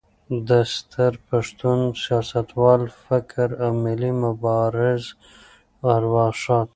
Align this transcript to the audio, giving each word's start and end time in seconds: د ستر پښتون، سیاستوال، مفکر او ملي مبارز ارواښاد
د 0.47 0.49
ستر 0.73 1.13
پښتون، 1.27 1.79
سیاستوال، 2.03 2.81
مفکر 2.91 3.49
او 3.63 3.71
ملي 3.83 4.11
مبارز 4.23 5.03
ارواښاد 5.95 6.67